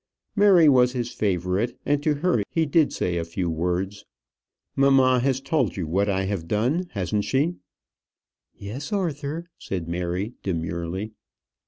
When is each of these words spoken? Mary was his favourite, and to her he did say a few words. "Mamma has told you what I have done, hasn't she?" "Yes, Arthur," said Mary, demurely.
Mary 0.35 0.67
was 0.67 0.93
his 0.93 1.11
favourite, 1.11 1.77
and 1.85 2.01
to 2.01 2.15
her 2.15 2.41
he 2.49 2.65
did 2.65 2.91
say 2.91 3.17
a 3.17 3.23
few 3.23 3.51
words. 3.51 4.03
"Mamma 4.75 5.19
has 5.19 5.39
told 5.39 5.77
you 5.77 5.85
what 5.85 6.09
I 6.09 6.23
have 6.23 6.47
done, 6.47 6.87
hasn't 6.93 7.23
she?" 7.25 7.57
"Yes, 8.57 8.91
Arthur," 8.91 9.45
said 9.59 9.87
Mary, 9.87 10.33
demurely. 10.41 11.11